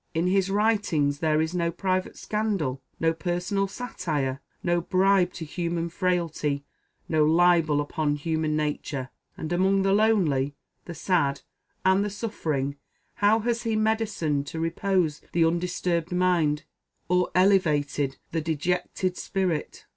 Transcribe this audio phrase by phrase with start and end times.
[0.15, 5.89] In his writings there is no private scandal no personal satire no bribe to human
[5.89, 6.65] frailty
[7.07, 9.11] no libel upon human nature.
[9.37, 11.41] And among the lonely, the sad,
[11.85, 12.77] and the suffering,
[13.17, 16.63] how has he medicined to repose the disturbed mind,
[17.07, 19.85] or elevated the dejected spirit!